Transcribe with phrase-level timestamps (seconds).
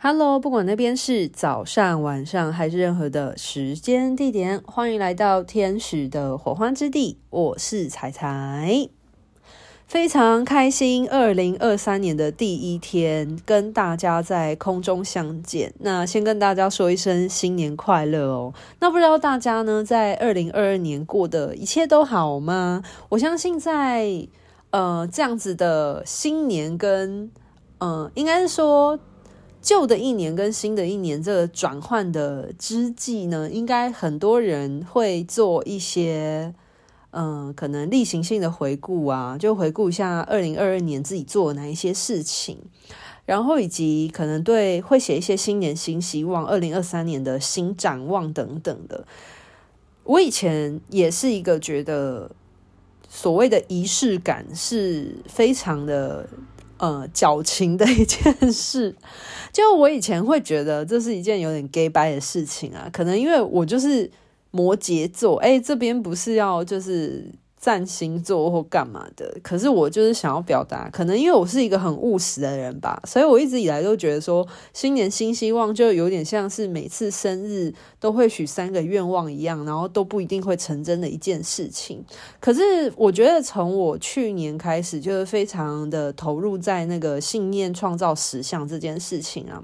[0.00, 7.18] Hello，不管那边是早上、晚上还是任何的时间地点，欢迎来到天使的火花之地。
[7.30, 8.88] 我是彩彩，
[9.88, 15.74] 非常开心，二零二三年的第一天跟大家在空中相见。
[15.80, 18.54] 那先跟大家说一声新年快乐哦。
[18.78, 22.84] 那不知道大家呢，在二零二二年过得一切都好吗？
[23.08, 24.28] 我相信在
[24.70, 27.28] 呃这样子的新年跟
[27.78, 28.96] 呃，应该是说。
[29.60, 36.54] 旧的一年跟新的一年这个转换的之际呢，应该很多人会做一些，
[37.10, 42.58] 嗯、可能例行性的回顾啊，就回顾一下二零二二年自己做哪一些事情，
[43.26, 49.04] 然后以及可能对会写一些新年新希望、二零二三年的新展望等等的。
[50.04, 52.30] 我以前也是一个觉得
[53.08, 56.28] 所谓的仪式感是非常的。
[56.78, 58.96] 呃，矫情的一件事，
[59.52, 64.10] 就我以前会觉得这是一件有点 gay 掰的事情啊，可能因为我就是
[64.50, 67.30] 摩羯座，哎，这边不是要就是。
[67.60, 82.04] 占星座或干嘛的，可是我就是想要表达，可能因为我是一个很务实的人吧，所以我一直以来都觉得说，新年新希望就有点像是每次生日都会许三个愿望一样，然后都不一定会成真的一件事情。
[82.38, 89.60] 可是我觉得从我去年开始，就是非常的投入在那个信念创造实相这件事情啊。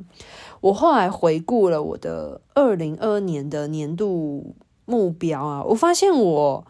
[0.61, 6.67] 我后来回顾了我的二零二二年的年度目标啊，我发现我。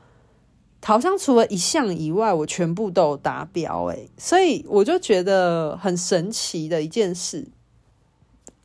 [0.84, 7.46] 好像除了一项以外，我全部都有达标哎，所以我就觉得很神奇的一件事。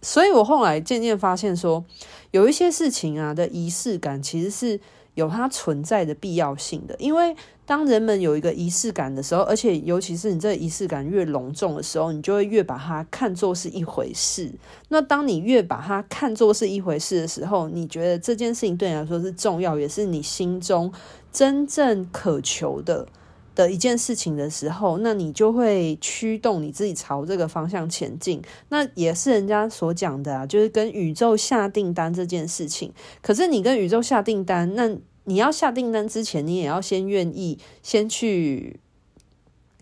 [0.02, 1.84] 所以我后来渐渐发现说，
[2.32, 4.80] 有一些事情啊的仪式感其实是
[5.16, 6.96] 有它存在的必要性的。
[7.00, 14.50] 因为当人们有一个仪式感的时候，而且尤其是你这仪式感越隆重的时候，你就会越把它看作是一回事。
[14.88, 20.92] 那当你越把它看作是一回事的时候，你觉得这件事情对你来说是重要，也是你心中。
[21.32, 23.08] 真正渴求的
[23.56, 28.42] 的一件事情的时候，那你就会驱动你自己朝这个方向前进。
[28.70, 32.94] 那也是人家所讲的啊，就是跟宇宙下订单这件事情。
[33.22, 34.96] 可是你跟宇宙下订单，那
[35.26, 38.80] 你要下订单之前，你也要先愿意先去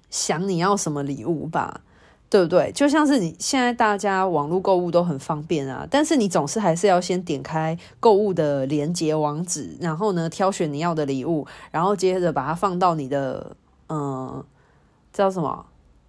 [0.09, 1.81] 想你要什么礼物吧。
[2.29, 2.71] 对不对？
[2.73, 13.55] 就像是你现在大家网络购物都很方便啊，但是你总是还是要先点开购物的连接网址，然后呢，挑选你要的礼物，然后接着把它放到你的
[13.88, 14.43] 嗯，
[15.13, 15.65] 叫什么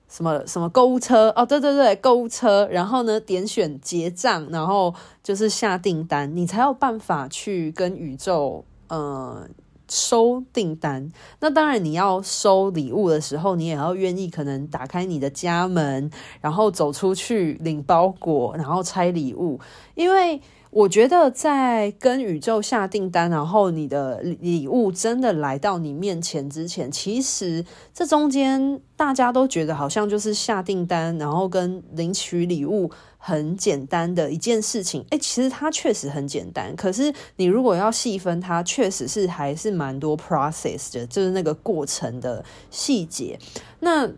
[0.09, 9.49] 什么什么购物车哦，对对对，购物车，然后呢，点选结账，然后就是下订单，你才有办法去跟宇宙嗯。
[9.88, 11.10] 收订单，
[11.41, 16.10] 那当然你要收礼物的时候，你也要愿意可能打开你的家门，
[16.41, 19.60] 然后走出去领包裹，然后拆礼物，
[19.94, 20.41] 因为。
[20.71, 27.65] 我觉得在跟宇宙下订单，然后你的礼物真的来到你面前之前，其实
[27.95, 35.05] 这中间大家都觉得好像就是下订单，然后跟领取礼物很简单的一件事情。
[35.11, 43.39] 诶，其实它确实很简单，可是你如果要细分它，确实是还是蛮多 process 的，就是那个过程的细节。
[43.81, 44.09] 那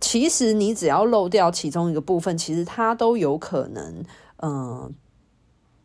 [0.00, 4.04] 其实你只要漏掉其中一个部分，其实它都有可能，
[4.42, 4.92] 嗯、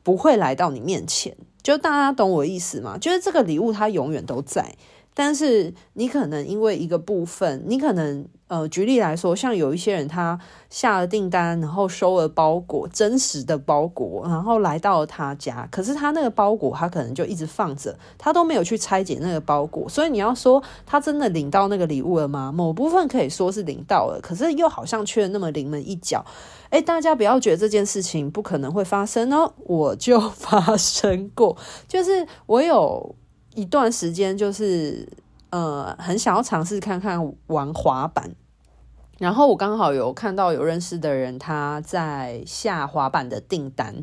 [0.03, 2.97] 不会来到你面前，就大家懂我意思吗？
[2.99, 4.75] 就是这个礼物它永远都在，
[5.13, 8.25] 但是你可能因为一个部分，你可能。
[8.49, 10.37] 呃，举例来说，像有一些人他
[10.69, 22.51] 下了订单，然后收了包裹，真实的包裹，然后来到了他家，可是他那个包裹他可能就一直放着，他都没有去拆解那个包裹，所以你要说他真的领到那个礼物了吗？
[22.51, 26.23] 某部分可以说是领到了，可是又好像缺了那么临门一脚。
[26.69, 31.57] 诶，大家不要觉得这件事情不可能会发生哦，我就 发生过，
[31.87, 33.15] 就是我有
[33.55, 35.07] 一段时间就是
[35.49, 38.35] 呃很想要尝试看看玩滑板。
[39.19, 43.93] 然后我刚好有看到有认识的人他在下滑板的订单，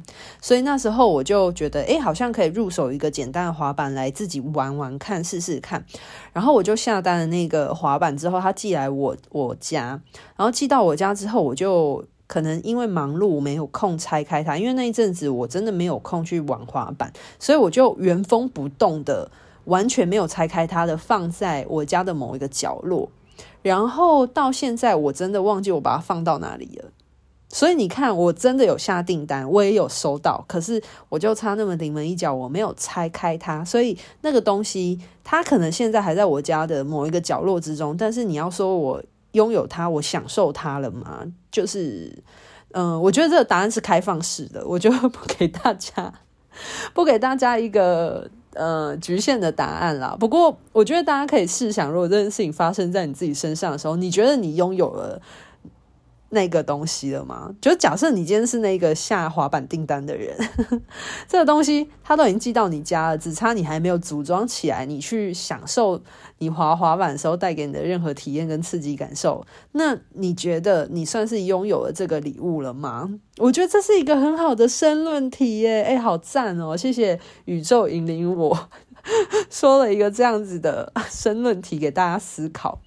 [0.41, 5.85] 所以那时候我就觉得，诶，好像可以入手一个简单的滑板来自己玩玩看，试试看。
[6.33, 10.01] 然后我就下单了那个滑板之后，他寄来我我家，
[10.37, 19.29] 然后寄到我家之后，我就可能因为忙碌没有空拆开它，因为那一阵子我真的没有空去玩滑板，所以我就原封不动的
[19.65, 23.11] 完全没有拆开它的放在我家的某一个角落。
[23.63, 26.93] 然后到现在，我真的忘记我把它放到哪里了。
[27.49, 33.65] 所以你看，我真的有下订单，我也有收到，可是我就差那么临门一脚，我没有拆开它。
[33.65, 37.97] 所以那个东西，它可能现在还在我家的某一个角落之中。
[37.97, 41.27] 但是你要说我拥有它，我享受它了吗？
[41.51, 42.13] 就是
[42.73, 46.13] 嗯，我觉得这个答案是开放式的，我就 不给大家，
[46.95, 50.17] 不给大家一个呃局限的答案啦。
[50.19, 55.21] 不过，我觉得大家可以试想，如果这件事情发生在你自己身上的时候，你觉得你拥有了
[56.31, 57.55] 那个东西了吗？
[57.61, 60.37] 就假设你今天是那个下滑板订单的人，
[61.29, 66.01] 这个东西它都已经寄到你家了，只差你还没有组装起来，你去享受
[66.39, 69.45] 你滑滑板的时候带给你的任何体验跟刺激感受。
[69.73, 73.11] 那你觉得你算是拥有了这个礼物了吗？
[73.39, 76.77] 我觉得这是一个很好的申论题耶，哎，好赞哦！
[76.77, 78.69] 谢谢宇宙引领我
[79.51, 82.81] 说了一个这样子的申论题给大家思考。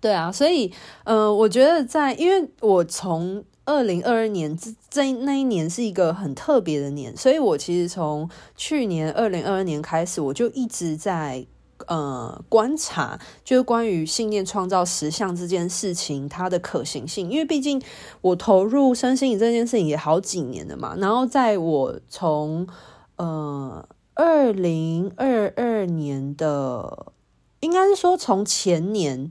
[0.00, 0.72] 对啊，所以，
[1.02, 11.44] 呃，我觉得在，因为我从二零二二年这这那一年是一个很特别的年，所以我其实从去年二零二二年开始，我就一直在
[11.88, 17.82] 呃观察，就是关于信念创造实相这件事情它的可行性，因为毕竟
[18.20, 22.68] 我投入身心灵这件事情也好几年了嘛，然后在我从
[23.16, 23.84] 呃
[24.14, 27.12] 二零二二年的，
[27.58, 29.28] 应该是说从前年。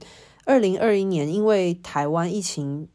[0.48, 2.88] 二零二一年，因为台湾疫情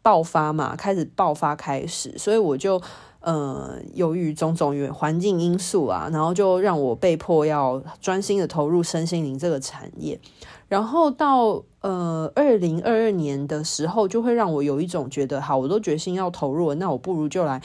[0.00, 2.80] 爆发嘛，开始爆发开始，所以我就
[3.20, 10.18] 呃，由于种种原环境因素啊，然后就让我被迫要专心的投入身心灵这个产业。
[10.66, 17.60] 然后到呃二零二二年的时候，就会让我有一种觉得，好，我都决心要投入，那我不如就来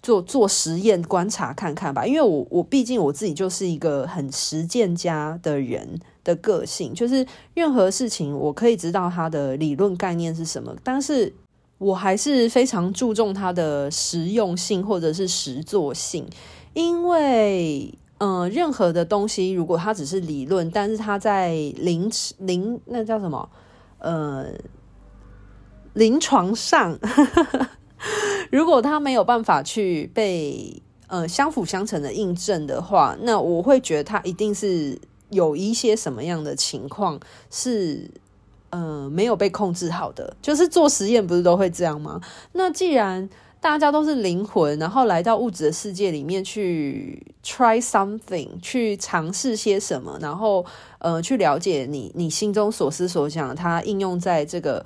[0.00, 2.06] 做做实验观察看看吧。
[2.06, 5.98] 因为我我毕竟我自己就是一个很实践家的人。
[6.24, 11.32] 的个性就是任何事情我可以知道它的理论概念是什么，但是
[11.78, 16.26] 我还是非常注重它的实用性或者是实作性，
[16.72, 23.48] 因为嗯、呃，任何的东西如果它只是理论，但是它在临临那叫什么
[23.98, 24.46] 呃
[25.92, 26.98] 临床上，
[28.50, 34.98] 如果它没有办法去被呃相辅相成的印证的话，那我会觉得它一定是。
[35.34, 37.20] 有一些什么样的情况
[37.50, 38.10] 是
[38.70, 40.34] 呃没有被控制好的？
[40.40, 42.20] 就是做实验不是都会这样吗？
[42.52, 43.28] 那既然
[43.60, 50.64] 大家都是灵魂，然后来到物质的世界里面去 try something，去尝试些什么，然后
[50.98, 54.84] 呃去了解你你心中所思所想，它应用在这个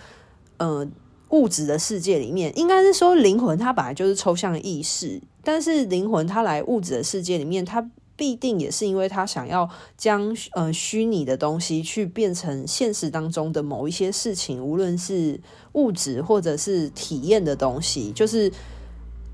[0.59, 0.87] 呃
[1.31, 7.91] 物质的世界里面，应该是说灵魂它本来就是抽象意识，但是灵魂它来物质的世界里面，它。
[8.19, 15.41] 必定也是因为他想要将呃虚拟的东西去变成现实当中的某一些事情，无论是
[15.75, 18.53] 物质或者是体验的东西，就是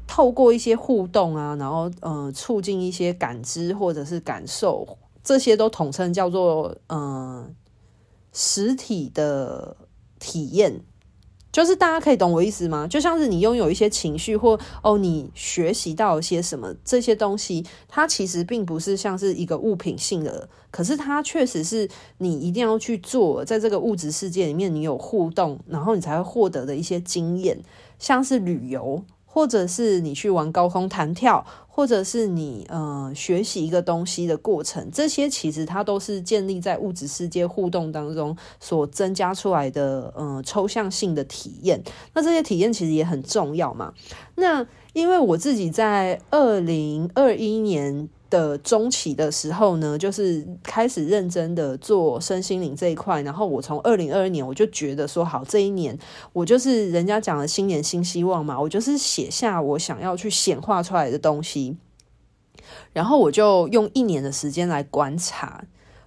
[0.07, 7.49] 透过一些互动啊，然后呃促进一些感知或者是感受，这些都统称叫做呃
[8.35, 9.75] 实体的
[10.19, 10.83] 体验。
[11.55, 12.85] 就是大家可以懂我意思吗？
[12.85, 27.57] 就像是你拥有一些情绪，或哦，你学习到一些什么这些东西，它其实并不是像是一个物品性的，可是它确实是你一定要去做，在这个物质世界里面，你有互动，然后你才会获得的一些经验，
[28.00, 29.05] 像是旅游。
[29.35, 41.83] 或者是你去玩高空弹跳，或者是你呃学习一个东西的过程，这些其实它都是建立在物质世界互动当中所增加出来的呃抽象性的体验。
[42.13, 43.93] 那这些体验其实也很重要嘛。
[44.37, 48.09] 那因为我自己在二零二一年。
[48.31, 53.23] 的中期的时候呢，就是开始认真的做身心灵这一块。
[53.23, 55.99] 然后我从二零二二年我就觉得说，好，这一年
[56.33, 61.76] 我就是人家讲的新年新希望嘛，我就是写下我想要去显化出来的东西。
[62.93, 65.64] 然后我就用一年的时间来观察。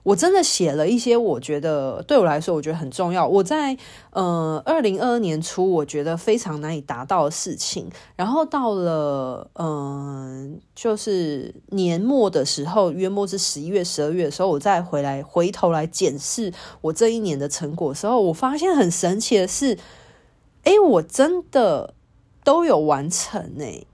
[0.08, 3.28] 我真的写了一些，我觉得对我来说，我觉得很重要。
[3.28, 3.78] 我在
[4.12, 19.78] 呃二零二二年初，我觉得非常难以达到的事情，然后到了嗯、就是年末的时候，约莫是十一月、十二月的时候，我再回来回头来检视我这一年的成果的时候，我发现很神奇的是，
[20.64, 21.94] 诶，我真的
[22.46, 23.86] 都有完成诶。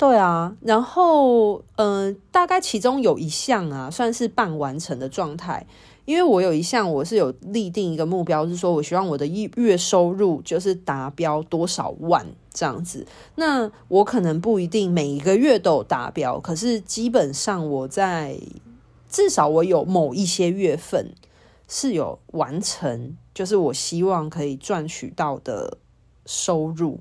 [0.00, 5.66] 对啊，然后嗯、大概其中有一项啊，算是半完成的状态。
[6.06, 13.06] 因为我有一项，我是有立定一个目标，是说我希望我的月收入就是达标多少万这样子。
[13.34, 18.40] 那我可能不一定每一个月都有达标，可是基本上我在
[19.10, 21.12] 至少我有某一些月份
[21.68, 25.76] 是有完成，就是我希望可以赚取到的
[26.24, 27.00] 收入。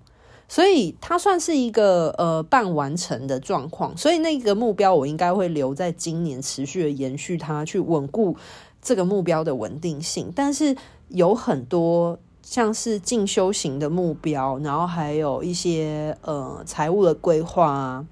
[0.50, 8.36] 所以它算是一个呃半完成的状况，所以那个目标我应该会留在今年持续的延续它，去稳固
[8.82, 10.34] 这个目标的稳定性。
[10.36, 10.76] 但是
[11.10, 18.06] 有很多像是进修型的目标，然后还有一些呃财务的规划啊，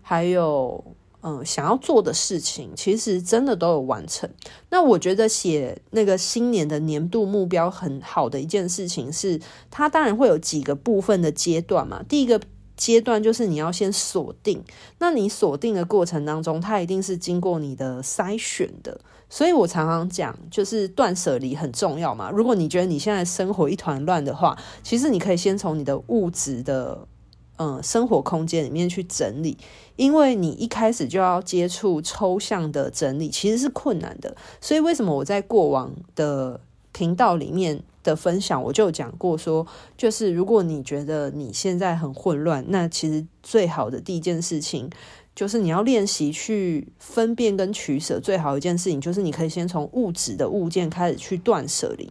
[0.00, 0.82] 还有
[1.26, 4.28] 嗯、想要做的事情，其实真的都有完成。
[4.68, 9.40] 那我觉得写那个新年的年度目标很好的一件事情是，
[9.70, 12.02] 它当然会有几个部分的阶段嘛。
[12.06, 12.38] 第一个
[12.76, 14.62] 阶段就是你要先锁定，
[14.98, 19.00] 那你锁定的过程当中，它一定是经过你的筛选的。
[19.30, 22.30] 所以我常常讲，就是断舍离很重要嘛。
[22.30, 27.08] 如果你觉得你现在生活一团乱的话，其实你可以先从你的物质的
[27.56, 29.56] 嗯生活空间里面去整理，
[29.96, 34.36] 因为你一开始就要接触抽象的整理，其实是困难的。
[34.60, 36.60] 所以为什么我在过往的
[36.92, 44.90] 频道里面的分享，我就讲过说，就是如果你觉得你现在很混乱，那其实最好的第一件事情。
[45.36, 52.08] 就是你要练习去分辨跟取舍，最好一件事情就是你可以先从物质的物件开始去断舍离。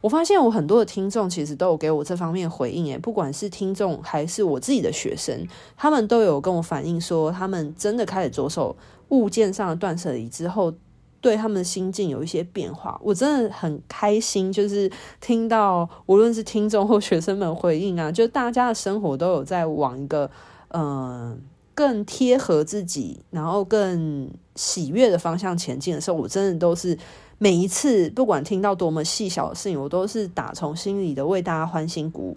[0.00, 8.76] 我发现我很多的听众其实都有给我这方面回应，诶，不管是听众还是我自己的学生，他们都有跟我反映说，他们真的开始着手
[9.08, 10.72] 物件上的断舍离之后，
[11.20, 13.00] 对他们的心境有一些变化。
[13.04, 14.90] 我真的很开心，就是
[15.20, 20.30] 听到无论是听众或学生们回应啊，就大家的生活都有在往一个
[20.68, 21.40] 嗯。
[21.72, 26.98] 更贴合自己，然后更喜悦的方向前进的时候，我真的都是
[27.42, 32.36] 每一次，不管听到多么细小的事情，我都是打从心里的为大家欢欣鼓舞。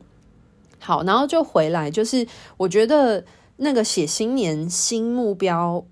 [0.79, 3.25] 好，然后就回来，就是我觉得
[3.57, 5.83] 那个写新年新目标，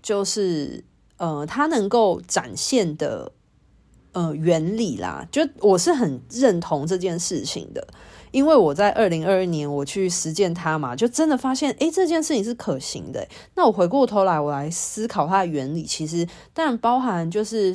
[0.00, 0.84] 就是
[1.16, 3.32] 呃，它能够展现的
[4.12, 7.84] 呃原理啦，就我是很认同这件事情的。
[8.30, 13.26] 因为我在二零二二年我去实践它嘛，就真的发现，诶，这件事情是可行的。
[13.54, 17.74] 那我回过头来，我来思考它的原理，其实当然包含就是，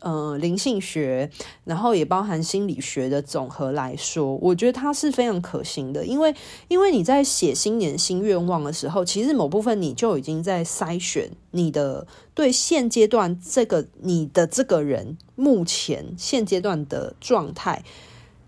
[0.00, 1.30] 呃，灵性学，
[1.64, 6.04] 然后也包含心理学的总和来说，我觉得它是非常可行的。
[6.04, 6.34] 因为，
[6.68, 17.82] 因为你在写新年新愿望的时候，其实某部分你就已经在筛选你的对现阶段这个你的这个人目前现阶段的状态。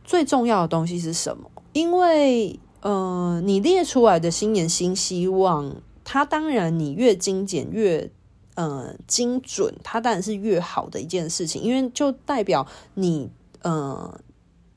[0.08, 1.50] 最重要的东西是什么？
[1.74, 8.10] 因为，呃，你列出来的新年新希望，它当然你越精简越，
[8.54, 13.28] 呃，精准，它当然是越好的一件事情，因为就代表你，
[13.60, 14.18] 呃，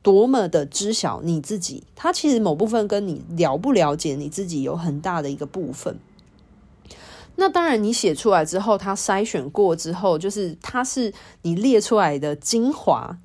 [0.01, 1.85] 多么的知晓你自己。
[1.95, 5.97] 它其实某部分跟你了不了解你自己有很大的一个部分。
[7.37, 13.17] 那当然，你写出来之后，它筛选过之后，就是它是你列出来的精华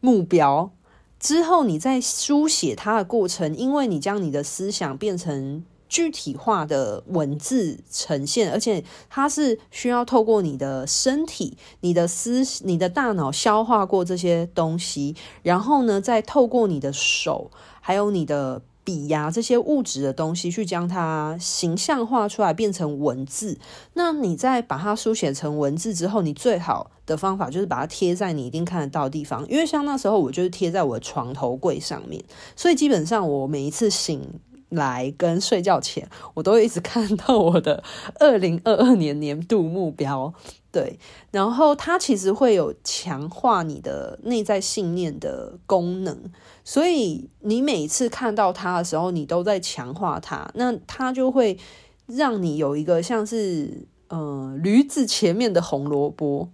[0.00, 0.70] 目标。
[1.18, 18.62] 之后，你在书写它的过程，因为你将你的思想变成具体化的文字呈现，而且它是需要透过你的身体、你的思、你的大脑消化过这些东西，然后呢，再透过你的手，还有你的。
[18.88, 23.58] 笔呀，这些物质的东西，去将它形象化出来，变成文字。
[23.92, 29.46] 那你在把它书写成文字之后，你最好的方法就是把它贴在你一定看得到的地方。
[29.46, 32.24] 因为像那时候，我就是贴在我的床头柜上面，
[32.56, 34.26] 所以基本上我每一次醒
[34.70, 37.82] 来跟睡觉前，我都一直看到我的
[38.20, 40.32] 二零二二年年度目标。
[40.70, 40.98] 对，
[41.30, 46.16] 然后它其实会有强化你的内在信念的功能，
[46.62, 51.58] 所以你每次看到它的时候，你都在强化它，那它就会
[52.06, 56.50] 让你有一个像是呃驴子前面的红萝卜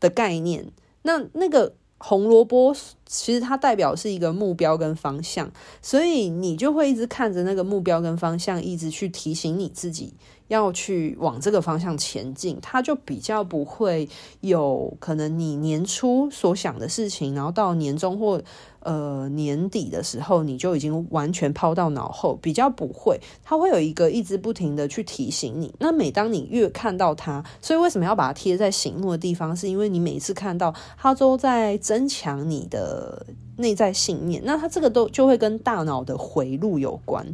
[0.00, 0.72] 的概念，
[1.02, 1.74] 那那个。
[2.00, 2.72] 红萝卜
[3.08, 5.50] 其实它代表是一个目标跟方向，
[5.82, 10.14] 所以你就会一直看着那个目标跟方向，一直去提醒你自己
[10.46, 14.08] 要去往这个方向前进，它就比较不会
[14.42, 18.40] 有可能你年初所想的事情，然后到年终或。
[18.80, 25.74] 呃，年底的时候你就已经完全抛到脑后，比较不会，它会有一个一直不停的去提醒你。
[25.80, 29.54] 那每当你越看到它，所以为什么要把它贴在醒目的地方？
[29.54, 34.42] 是因为你每次看到它都在增强你的呃内在信念。
[34.44, 37.26] 那它这个都就会跟大脑的回路有关。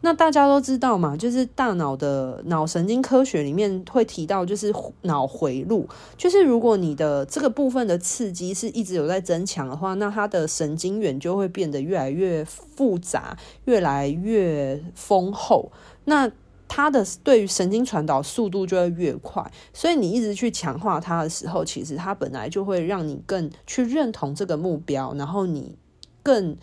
[0.00, 4.70] 那大家都知道嘛，就是大脑的脑神经科学里面会提到，就是
[5.02, 13.34] 脑回路，就是如果你的这个部分的刺激是一直有在增强的话，那它的神经元就会变得越来越复杂，
[13.64, 15.72] 越来越丰厚，
[16.04, 16.30] 那
[16.74, 19.48] 它的对于神经传导速度就会越快。
[19.72, 25.76] 所以你一直去强化它的时候，其实它本来就会让你更去认同这个目标，然后你
[26.24, 26.56] 更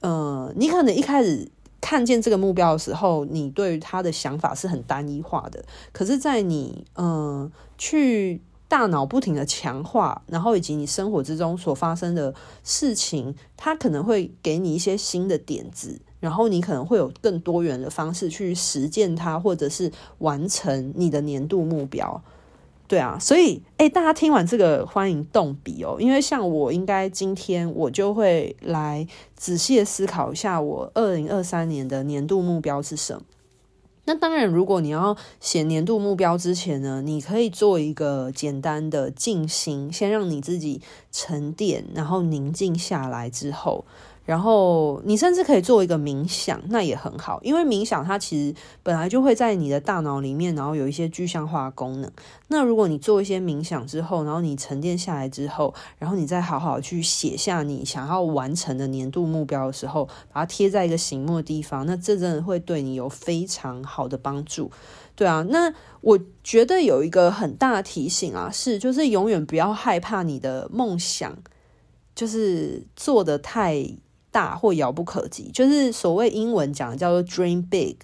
[0.00, 1.50] 呃，你可能一开始。
[1.80, 5.64] 看见这个目标的时候，你对于他的想法是很单一化的。
[5.92, 12.34] 可是，在你、呃、去大脑不停的强化，然后以及你生活之中所发生的
[12.64, 22.22] 事情，它可能会给你一些新的点子，然后你可能会有更多元的方式去实践它，或者是完成你的年度目标。
[22.86, 29.06] 对啊，所以诶，大家听完这个欢迎动笔哦，因为像我应该今天我就会来
[29.36, 33.22] 仔细的思考一下，我二零二三年的年度目标是什么。
[34.06, 40.80] 那当然，如果你要写年度目标之前呢，你可以做一个简单的静心，先让你自己
[41.12, 43.84] 沉淀，然后宁静下来之后。
[44.28, 52.12] 然后你甚至可以做一个冥想，那也很好，因为冥想它其实本来就会在你的大脑里面，然后有一些具象化功能。
[52.48, 64.70] 那如果你做一些冥想之后，然后你沉淀下来之后，然后你再好好去写下你想要完成的年度目标的时候，把它贴在一个醒目的地方，那这真的会对你有非常好的帮助。
[65.16, 71.34] 对啊，那我觉得有一个很大的提醒啊，是就是永远不要害怕你的梦想，
[72.14, 73.90] 就是做得太。
[74.30, 77.96] 大或遥不可及，就是所谓英文讲的叫做 dream big，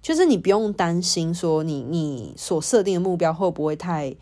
[0.00, 4.14] 就是你不用担心说你你所设定的目标会不会太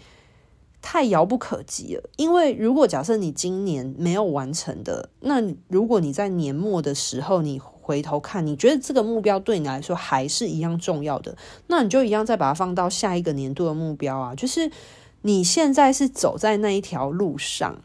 [0.80, 2.02] 太遥不可及了。
[2.16, 14.34] 因为如果假设你今年没有完成的，那如果你在年末的时候你回头看，你觉得这个目标对你来说还是一样重要的，那你就一样再把它放到下一个年度的目标啊。
[14.34, 14.70] 就是
[15.20, 17.80] 你现在是走在那一条路上。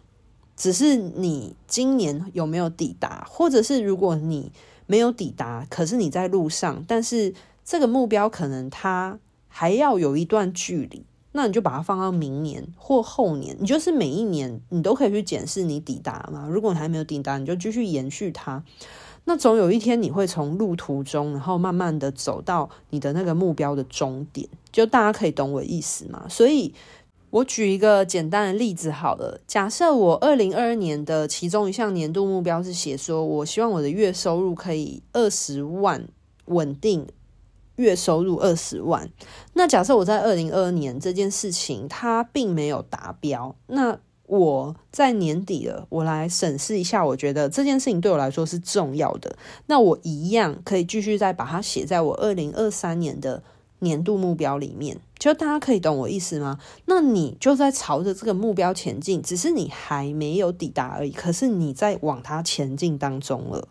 [0.58, 4.52] 只是你今年有没有抵达，或者是如果你
[4.88, 7.32] 没有抵达，可是你在路上，但是
[7.64, 16.48] 这个目标可能它还要有一段距离，那你就把它放到明年或后年，你就是每一年你都可以去检视你抵达嘛。
[16.50, 18.64] 如果你还没有抵达，你就继续延续它。
[19.26, 26.26] 那总有一天你会从路途中，然后慢慢的走到你的那个目标的终点，就大家可以懂我意思嘛。
[26.28, 26.74] 所以。
[27.30, 36.08] 我举一个简单的例子好了，假设我二零二二年的其中一项年度目标是写说，我希望我的月收入可以二十万，
[36.46, 37.06] 稳定
[37.76, 39.10] 月收入二十万。
[39.54, 53.44] 那假设我在二零二二年这件事情它并没有达标，那我在年底了，我来审视一下，我觉得这件事情对我来说是重要的，那我一样可以继续再把它写在我二零二三年的
[53.80, 55.00] 年度目标里面。
[55.18, 56.60] 就大家可以懂我意思吗？
[56.86, 61.12] 那你就在朝着这个目标前进，只是你还没有抵达而已。
[61.12, 63.68] 可是你在往它前进当中了。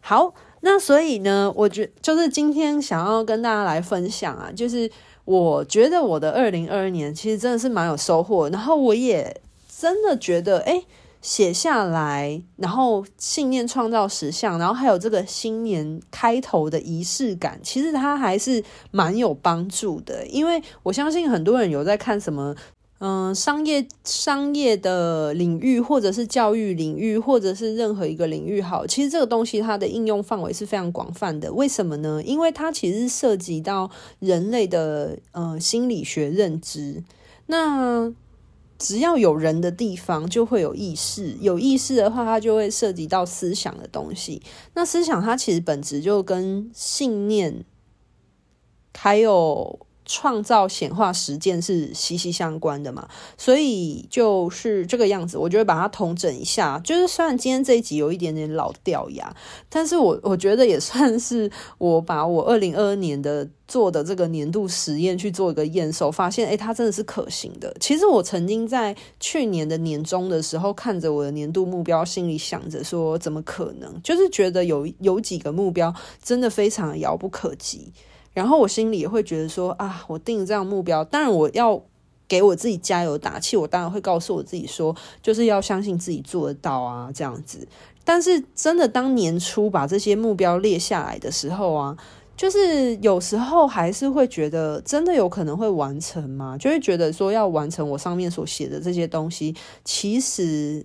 [0.00, 4.90] 好，那所以呢，我觉就是今天想要跟大家来分享啊，就是
[5.24, 9.40] 我觉得我的二零二二年其实真的是蛮有收获，然后我也
[9.78, 10.84] 真的觉得，诶。
[11.24, 20.26] 写下来，然后信念创造实相，然后还有这个新年开头的仪式感，其实它还是蛮有帮助的。
[20.26, 22.54] 因为我相信很多人有在看什么，
[22.98, 31.50] 嗯、商业商业的领域，或者是教育领域，或者是任何一个领域，好，其实这个东西它的应用范围是非常广泛的。
[31.54, 32.22] 为什么呢？
[32.22, 37.02] 因为它其实涉及到人类的呃心理学认知。
[37.46, 38.12] 那
[38.78, 41.36] 只要有人的地方，就会有意识。
[41.40, 44.42] 有意识的话，它就会涉及到思想的东西。
[44.74, 47.64] 那思想它其实本质就跟信念，
[48.96, 49.83] 还有。
[50.04, 55.38] 创造显化实践是息息相关的嘛，所以就是这个样子。
[55.38, 56.80] 我觉得把它统整一下。
[56.84, 59.34] 就是虽然今天这一集有一点点老掉牙，
[59.68, 67.74] 但是我我觉得也算是我把我二零二二年的做的这个年度实验去做一个验收，发现诶，它真的是可行的。
[67.80, 74.00] 其实我曾经在去年的年终的时候，看着我的年度目标，心里想着说，怎么可能？
[74.02, 77.92] 就是觉得有有几个目标真的非常遥不可及。
[78.34, 81.82] 然后我心里也会觉得说啊，我定这样目标，当然我要
[82.28, 87.66] 给我自己加油打气，我当然会告诉我自己说，就是要相信自己做得到啊，这样子。
[88.04, 91.96] 但是真的当年初把这些目标列下来的时候啊，
[92.36, 96.58] 就是有时候还是会觉得真的有可能会完成吗？
[96.58, 100.84] 就会觉得说要完成我上面所写的这些东西，其实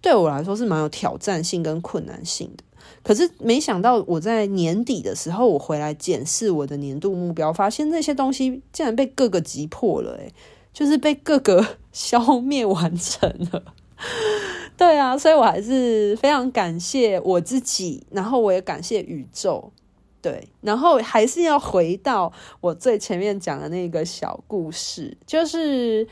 [0.00, 2.62] 对我来说是蛮有挑战性跟困难性的。
[3.02, 10.32] 可是没想到，我在年底的时候，我回来检视我的年度目标，发现那些东西竟然被各个击破了，诶，
[10.72, 13.62] 就是被各个消灭完成了。
[14.76, 19.72] 对啊，所以我还是非常感谢我自己，然后我也感谢宇宙。
[20.20, 26.06] 对，然后还是要回到我最前面讲的那个小故事，就是，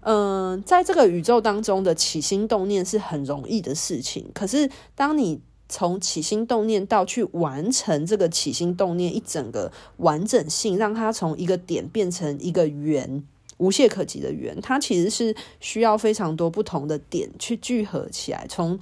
[0.00, 13.22] 嗯，在这个宇宙当中的起心动念是很容易的事情，可是当你从起心动念到去完成这个起心动念一整个完整性，让它从一个点变成一个圆，
[13.58, 18.78] 无懈可击的圆，它其实是需要非常多不同的点去聚合起来，从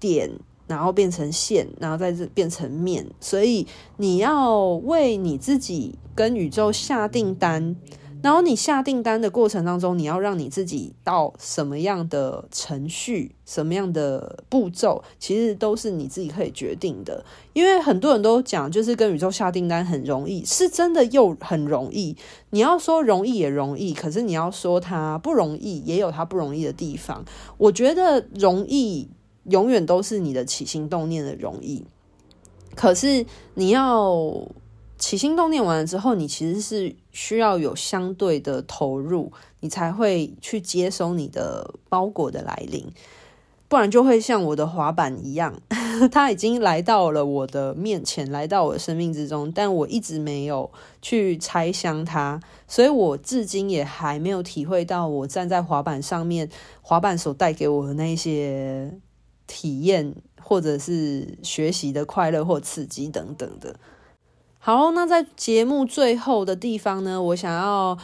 [0.00, 0.30] 点
[0.66, 3.66] 然后变成线，然后再变成面，所以
[3.98, 7.76] 你要为你自己跟宇宙下订单。
[8.22, 17.24] 然后你下订单的过程当中，你要让你自己到什么样的程序、什么样的步骤，其实都是你自己可以决定的。
[17.52, 22.16] 因为很多人都讲，就是跟宇宙下订单很容易，是真的又很容易。
[22.50, 27.24] 你要说容易也容易，可是你要说它不容易，也有它不容易的地方。
[27.58, 29.08] 我觉得容易
[29.44, 31.84] 永远都是你的起心动念的容易，
[32.76, 34.46] 可是你要。
[35.02, 42.86] 起心动念完了之后，你其实是需要有相对的投入，你才会去接收你的包裹的来临，
[43.66, 45.60] 不然就会像我的滑板一样，
[46.12, 50.70] 它已经来到了我的面前，来到我的生命之中，但我一直没有
[51.02, 56.48] 去拆箱它，所以我至今也还没有体会到我站在滑板上面，
[56.80, 58.96] 滑板所带给我的那些
[59.48, 63.74] 体验，或者是学习的快乐或刺激等等的。
[64.64, 67.98] 好，那在节目最后的地方呢，我想要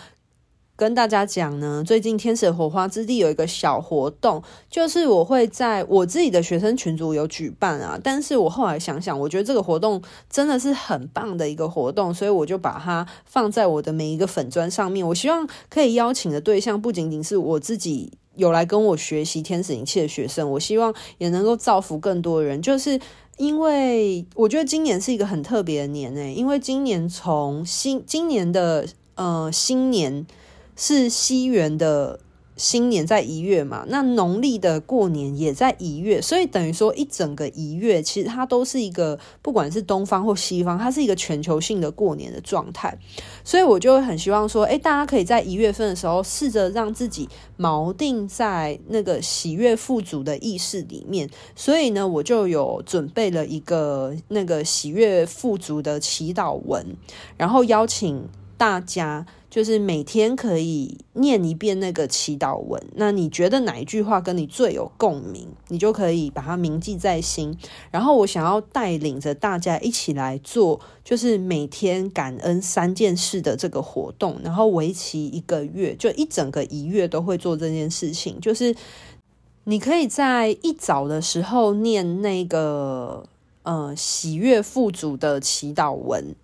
[0.74, 15.06] 跟大家讲呢，最近天使火花之地有一个小活动，就是我会在我自己的学生群组有举办啊，但是我后来想想，我觉得这个活动真的是很棒的一个活动，所以我就把它放在我的每一个粉砖上面。
[15.06, 22.98] 我希望可以邀请的对象不仅仅是我自己有来跟我学习天使灵气的学生，我希望也能够造福更多人，就是。
[23.38, 30.26] 因为我觉得今年是一个很特别的年诶，因为今年从新今年的呃新年
[30.76, 32.20] 是西元的。
[32.58, 42.98] 新年在一月嘛，那农历的过年也在一月，所以等于说一整个一月，其实它都是一个不管是东方或西方，它是一个全球性的过年的状态。
[43.44, 51.30] 所以我就会很希望说，诶，大家可以在一月份的时候，试着让自己锚定在那个喜悦富足的意识里面。
[51.54, 56.84] 所以呢，我就有准备了一个那个喜悦富足的祈祷文，
[57.36, 59.24] 然后邀请大家。
[59.58, 67.58] 就是每天可以念一遍那个祈祷文，那你觉得哪一句话跟你最有共鸣，你就可以把它铭记在心。
[67.90, 78.40] 然后我想要带领着大家一起来做，就是每天感恩三件事的这个活动，然后为期一个月，就一整个一月都会做这件事情。
[78.40, 78.72] 就是
[79.64, 83.24] 你可以在一早的时候念那个
[83.64, 86.36] 呃喜悦富足的祈祷文。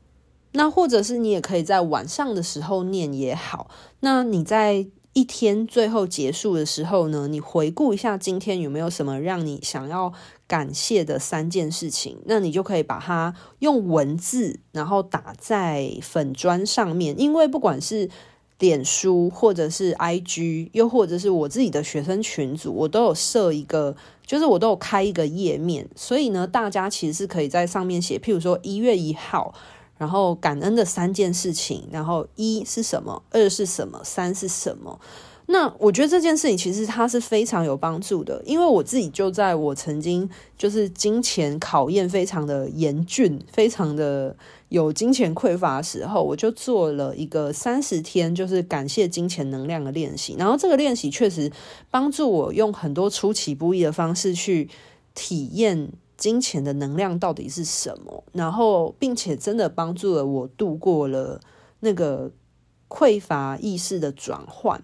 [0.57, 3.69] 那或者是你也可以在晚上的时候念也好。
[4.01, 10.13] 那你在一天最后结束的时候呢，你回顾一下今天有没有什么让你想要
[10.47, 17.19] 感谢的三件事情，那你就可以把它用文字，然后打在粉砖上面。
[17.21, 18.09] 因为不管是
[18.61, 29.53] 脸书或者是 IG，又或者是我自己的学生群组，我都有设一个，就是我都有开一个页面，所以呢，大家其实是可以在上面写，譬如说一月一号。
[29.97, 34.99] 然后感恩的三件事情，然后一是什么，二是什么，三是什么？
[35.47, 44.35] 那我觉得这件事情其实它是非常有帮助的，因为我自己就在我曾经就是金钱考验非常的严峻，非常的
[44.71, 51.53] 有金钱匮乏的时候，我就做了一个三十天就是感谢金钱能量的练习，然后这个练习确实
[51.91, 54.71] 帮助我用很多出其不意的方式去
[55.15, 55.91] 体验。
[56.17, 58.25] 金钱的能量到底是什么？
[58.33, 61.41] 然后，并且真的帮助了我度过了
[61.81, 62.31] 那个
[62.89, 64.83] 匮乏意识的转换，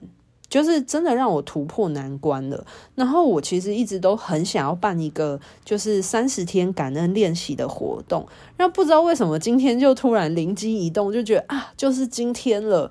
[0.49, 2.67] 就是真的让我突破难关了。
[2.95, 8.27] 然后，我其实一直都很想要办一个就是三十天感恩练习的活动，
[8.59, 12.91] 那不知道为什么今天就突然灵机一动，就觉得啊，就是今天了。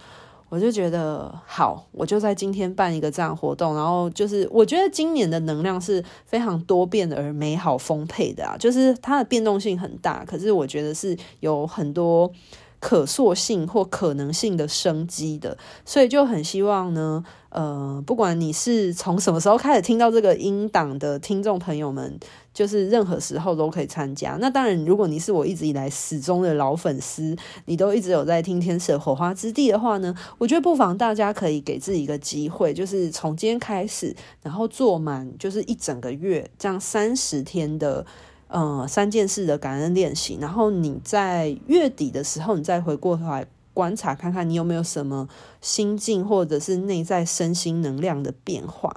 [0.49, 12.31] 我就觉得好，我就在今天办一个这样活动，然后就是我觉得今年的能量是非常多变的而美好丰沛的啊，就是它的变动性很大，可是我觉得是有很多
[12.79, 22.19] 可塑性或可能性的生机的，所以就很希望呢，呃，不管你是从什么时候开始听到这个音档的听众朋友们。
[22.59, 24.35] 就是任何时候都可以参加。
[24.41, 27.33] 那当然，如果你是我一直以来始终的老粉丝，
[27.67, 38.05] 你都一直有在听天使火花之地的话呢，我觉得不妨大家可以给自己一个机会，就是从今天开始，然后做满就是一整个月这样三十天的
[38.49, 40.37] 呃三件事的感恩练习。
[40.41, 45.29] 然后你在月底的时候，你再回过头来观察看看，你有没有什么
[45.61, 48.93] 心境或者是内在身心能量的变化。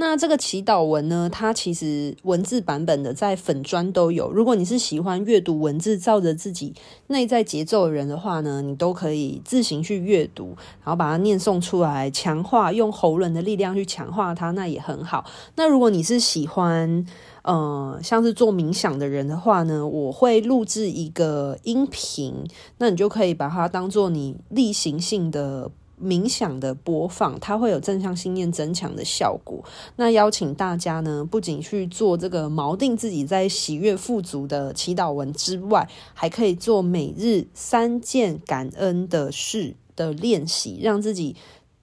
[0.00, 4.32] 那这个祈祷文呢，它其实文字版本的在粉专都有。
[4.32, 6.72] 如果你是喜欢阅读文字，照着自己
[7.08, 15.26] 内在节奏的人的话呢，你都可以自行去阅读，然后把它念诵出来，强化用喉咙的力量去强化它，那也很好。
[15.56, 17.04] 那如果你是喜欢，
[17.42, 22.42] 呃，像是做冥想的人的话呢，我会录制一个音频，
[22.78, 25.70] 那你就可以把它当做你例行性的
[26.02, 29.62] 冥想的播放，它会有正向信念增强的效果。
[29.96, 41.36] 那邀请大家呢，不仅去做这个锚定自己在喜悦富足的祈祷文之外，还可以做每日三件感恩的事的练习，让自己。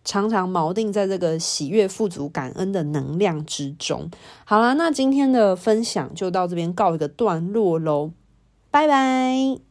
[0.09, 4.09] 常常锚定在这个喜悦、富足、感恩的能量之中。
[4.45, 8.11] 好啦，那今天的分享就到这边告一个段落喽，
[8.71, 9.66] 拜拜。